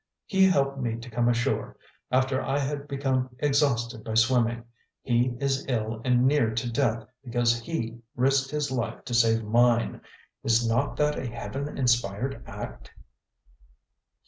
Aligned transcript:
He 0.25 0.49
helped 0.49 0.79
me 0.79 0.95
to 0.95 1.11
come 1.11 1.29
ashore, 1.29 1.77
after 2.09 2.41
I 2.41 2.57
had 2.57 2.87
become 2.87 3.35
exhausted 3.37 4.03
by 4.03 4.15
swimming. 4.15 4.63
He 5.03 5.35
is 5.39 5.63
ill 5.67 6.01
and 6.03 6.25
near 6.25 6.55
to 6.55 6.71
death, 6.71 7.05
because 7.23 7.61
he 7.61 7.99
risked 8.15 8.49
his 8.49 8.71
life 8.71 9.05
to 9.05 9.13
save 9.13 9.43
mine. 9.43 10.01
Is 10.43 10.67
not 10.67 10.95
that 10.95 11.19
a 11.19 11.27
heaven 11.27 11.77
inspired 11.77 12.41
act?" 12.47 12.91